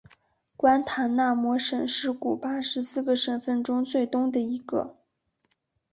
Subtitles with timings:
[0.57, 4.97] 关塔那摩省是古巴十四个省份中最东的一个。